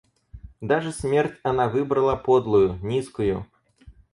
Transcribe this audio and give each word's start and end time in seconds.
Даже 0.61 0.91
смерть 0.91 1.39
она 1.43 1.69
выбрала 1.69 2.15
подлую, 2.15 2.79
низкую. 2.81 3.45